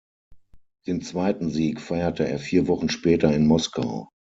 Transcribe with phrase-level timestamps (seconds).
[0.87, 4.09] Den zweiten Sieg feierte er vier Wochen später in Moskau.